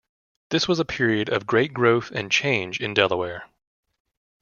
This 0.49 0.67
was 0.67 0.79
a 0.79 0.83
period 0.83 1.29
of 1.29 1.45
great 1.45 1.75
growth 1.75 2.09
and 2.09 2.31
change 2.31 2.79
in 2.79 2.95
Delaware. 2.95 3.43